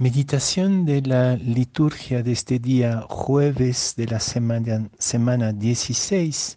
[0.00, 6.56] Meditación de la liturgia de este día jueves de la semana, semana 16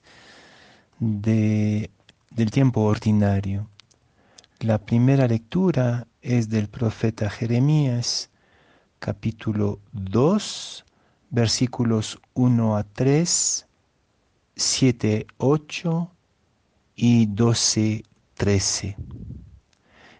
[1.00, 1.90] de,
[2.30, 3.68] del tiempo ordinario.
[4.60, 8.30] La primera lectura es del profeta Jeremías,
[9.00, 10.86] capítulo 2,
[11.32, 13.68] versículos 1 a 3,
[14.56, 16.12] 7, 8
[16.96, 18.04] y 12,
[18.36, 18.98] 13.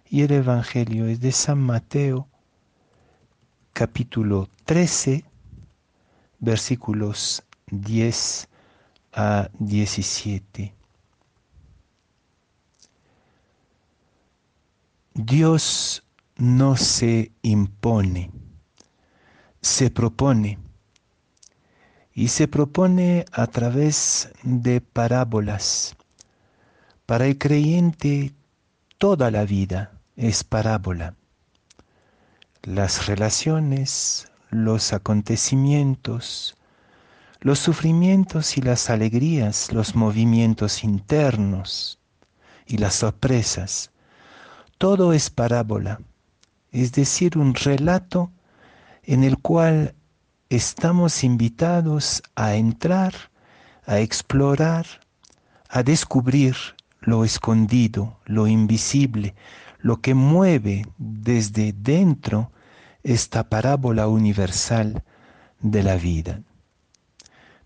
[0.10, 2.31] Y el Evangelio es de San Mateo,
[3.74, 5.24] capítulo 13,
[6.40, 8.48] versículos 10
[9.14, 10.74] a 17.
[15.14, 16.04] Dios
[16.38, 18.32] no se impone,
[19.62, 20.60] se propone.
[22.14, 25.96] Y se propone a través de parábolas.
[27.06, 28.34] Para el creyente
[28.98, 31.16] toda la vida es parábola
[32.64, 36.56] las relaciones, los acontecimientos,
[37.40, 42.00] los sufrimientos y las alegrías, los movimientos internos
[42.68, 43.92] y las sorpresas.
[44.78, 46.02] Todo es parábola,
[46.72, 48.32] es decir, un relato
[49.04, 49.96] en el cual
[50.50, 53.14] estamos invitados a entrar,
[53.86, 54.86] a explorar,
[55.68, 56.56] a descubrir
[57.00, 59.34] lo escondido, lo invisible,
[59.82, 62.52] lo que mueve desde dentro
[63.04, 65.04] esta parábola universal
[65.60, 66.42] de la vida.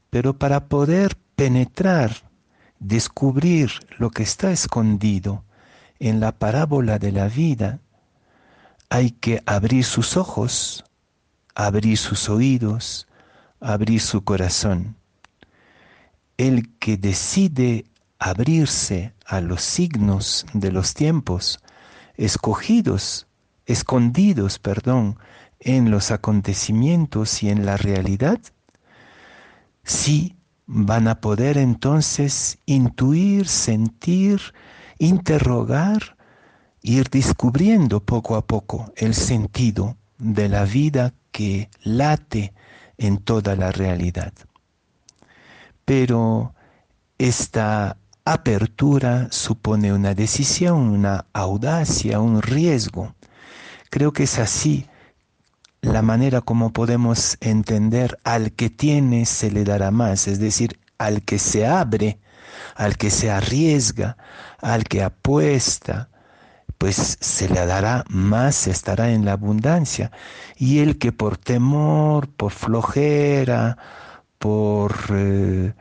[0.10, 2.12] Pero para poder penetrar,
[2.80, 5.44] descubrir lo que está escondido
[6.00, 7.80] en la parábola de la vida,
[8.90, 10.86] hay que abrir sus ojos,
[11.54, 13.08] abrir sus oídos,
[13.60, 14.96] abrir su corazón.
[16.38, 17.86] El que decide
[18.20, 21.60] abrirse a los signos de los tiempos,
[22.18, 23.28] escogidos,
[23.66, 25.18] escondidos, perdón,
[25.60, 28.40] en los acontecimientos y en la realidad,
[29.84, 30.36] sí
[30.68, 34.42] van a poder entonces intuir, sentir,
[34.98, 36.18] interrogar,
[36.82, 42.54] ir descubriendo poco a poco el sentido de la vida que late
[42.98, 44.34] en toda la realidad.
[45.84, 46.54] Pero
[47.18, 53.16] esta apertura supone una decisión, una audacia, un riesgo.
[53.92, 54.88] Creo que es así
[55.82, 61.22] la manera como podemos entender al que tiene se le dará más, es decir, al
[61.22, 62.20] que se abre,
[62.76, 64.18] al que se arriesga,
[64.60, 66.10] al que apuesta,
[66.80, 70.12] pues se le dará más, estará en la abundancia.
[70.58, 73.78] Y el que por temor, por flojera,
[74.40, 75.74] por eh,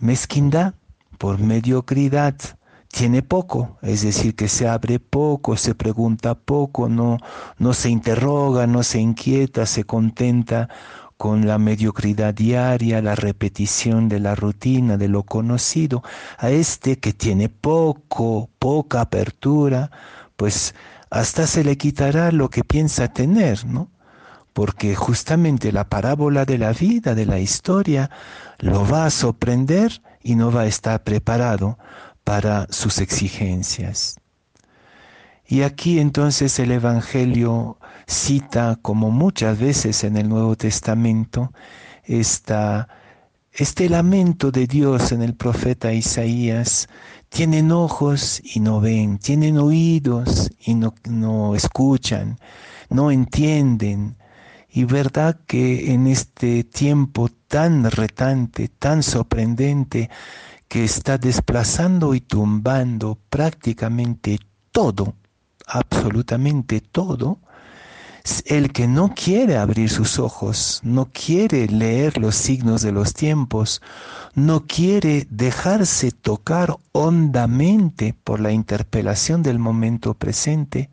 [0.00, 0.74] mezquindad,
[1.20, 2.34] por mediocridad
[2.88, 7.18] tiene poco, es decir, que se abre poco, se pregunta poco, no,
[7.58, 10.70] no se interroga, no se inquieta, se contenta
[11.18, 16.02] con la mediocridad diaria, la repetición de la rutina, de lo conocido,
[16.38, 19.90] a este que tiene poco, poca apertura,
[20.36, 20.74] pues
[21.10, 23.90] hasta se le quitará lo que piensa tener, ¿no?
[24.54, 28.08] Porque justamente la parábola de la vida, de la historia,
[28.58, 31.78] lo va a sorprender y no va a estar preparado
[32.24, 34.20] para sus exigencias.
[35.46, 41.52] Y aquí entonces el Evangelio cita, como muchas veces en el Nuevo Testamento,
[42.04, 42.88] esta,
[43.52, 46.88] este lamento de Dios en el profeta Isaías.
[47.28, 52.38] Tienen ojos y no ven, tienen oídos y no, no escuchan,
[52.88, 54.16] no entienden,
[54.72, 60.10] y verdad que en este tiempo tan retante, tan sorprendente,
[60.68, 64.38] que está desplazando y tumbando prácticamente
[64.70, 65.14] todo,
[65.66, 67.40] absolutamente todo,
[68.44, 73.82] el que no quiere abrir sus ojos, no quiere leer los signos de los tiempos,
[74.34, 80.90] no quiere dejarse tocar hondamente por la interpelación del momento presente,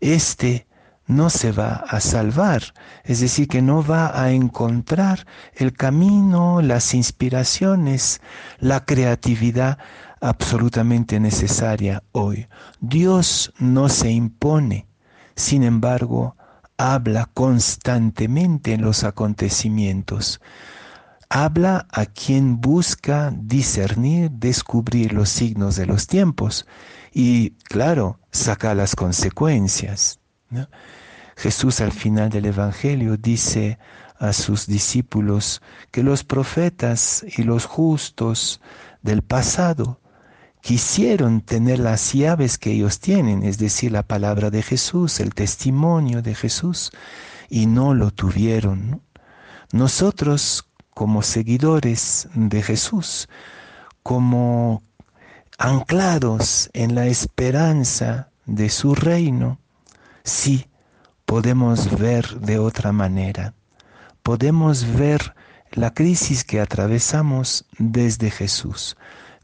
[0.00, 0.66] este
[1.06, 2.62] no se va a salvar,
[3.04, 8.20] es decir, que no va a encontrar el camino, las inspiraciones,
[8.58, 9.78] la creatividad
[10.20, 12.46] absolutamente necesaria hoy.
[12.80, 14.86] Dios no se impone,
[15.36, 16.36] sin embargo,
[16.78, 20.40] habla constantemente en los acontecimientos.
[21.28, 26.66] Habla a quien busca discernir, descubrir los signos de los tiempos
[27.12, 30.20] y, claro, saca las consecuencias.
[31.36, 33.78] Jesús al final del Evangelio dice
[34.18, 35.60] a sus discípulos
[35.90, 38.60] que los profetas y los justos
[39.02, 40.00] del pasado
[40.60, 46.22] quisieron tener las llaves que ellos tienen, es decir, la palabra de Jesús, el testimonio
[46.22, 46.90] de Jesús,
[47.50, 49.02] y no lo tuvieron.
[49.72, 53.28] Nosotros, como seguidores de Jesús,
[54.02, 54.82] como
[55.58, 59.58] anclados en la esperanza de su reino,
[60.24, 60.66] sí
[61.26, 63.54] podemos ver de otra manera.
[64.22, 65.34] Podemos ver
[65.70, 68.96] la crisis que atravesamos desde Jesús,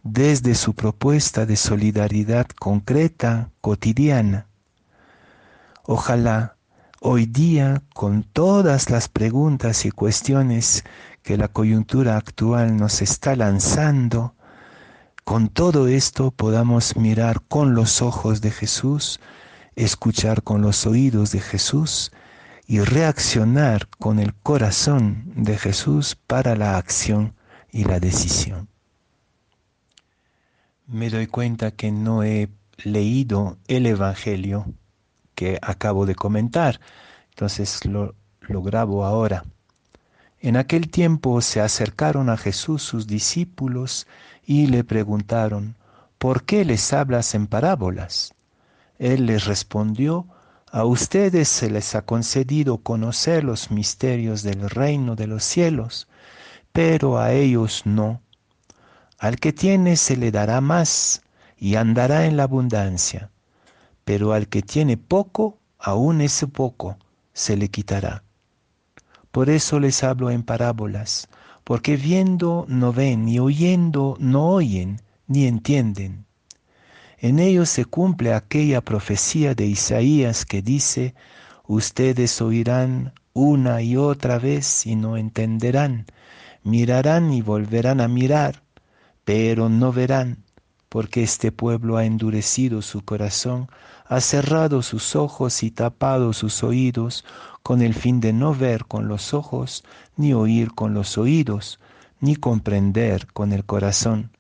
[0.03, 4.47] desde su propuesta de solidaridad concreta, cotidiana.
[5.85, 6.57] Ojalá
[7.01, 10.85] hoy día, con todas las preguntas y cuestiones
[11.23, 14.35] que la coyuntura actual nos está lanzando,
[15.25, 19.21] con todo esto podamos mirar con los ojos de Jesús,
[19.85, 22.13] escuchar con los oídos de Jesús
[22.67, 27.35] y reaccionar con el corazón de Jesús para la acción
[27.73, 28.69] y la decisión.
[30.87, 32.49] Me doy cuenta que no he
[32.85, 34.67] leído el Evangelio
[35.35, 36.81] que acabo de comentar,
[37.31, 39.45] entonces lo, lo grabo ahora.
[40.41, 44.07] En aquel tiempo se acercaron a Jesús sus discípulos
[44.45, 45.77] y le preguntaron,
[46.19, 48.35] ¿por qué les hablas en parábolas?
[49.01, 50.27] Él les respondió,
[50.71, 56.07] a ustedes se les ha concedido conocer los misterios del reino de los cielos,
[56.71, 58.21] pero a ellos no.
[59.19, 61.23] Al que tiene se le dará más
[61.57, 63.31] y andará en la abundancia,
[64.05, 66.99] pero al que tiene poco, aún ese poco
[67.33, 68.23] se le quitará.
[69.31, 71.27] Por eso les hablo en parábolas,
[71.65, 76.27] porque viendo no ven, ni oyendo no oyen, ni entienden.
[77.23, 81.15] En ellos se cumple aquella profecía de Isaías que dice,
[81.67, 86.07] ustedes oirán una y otra vez y no entenderán,
[86.63, 88.63] mirarán y volverán a mirar,
[89.27, 90.45] pero no verán,
[90.89, 93.69] porque este pueblo ha endurecido su corazón,
[94.07, 97.27] ha cerrado sus ojos y tapado sus oídos,
[97.63, 99.85] con el fin de no ver con los ojos,
[100.17, 101.81] ni oír con los oídos,
[102.19, 104.31] ni comprender con el corazón,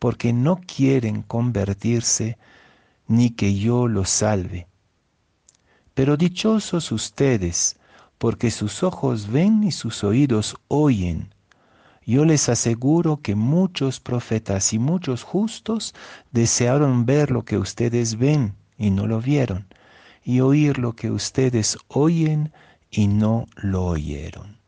[0.00, 2.36] porque no quieren convertirse,
[3.06, 4.66] ni que yo los salve.
[5.94, 7.76] Pero dichosos ustedes,
[8.18, 11.32] porque sus ojos ven y sus oídos oyen
[12.10, 15.94] yo les aseguro que muchos profetas y muchos justos
[16.32, 19.66] desearon ver lo que ustedes ven y no lo vieron,
[20.24, 22.52] y oír lo que ustedes oyen
[22.90, 24.59] y no lo oyeron.